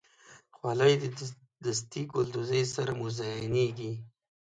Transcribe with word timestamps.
خولۍ 0.55 0.93
د 1.01 1.03
دستي 1.63 2.01
ګلدوزۍ 2.11 2.63
سره 2.75 2.91
مزینېږي. 3.01 3.93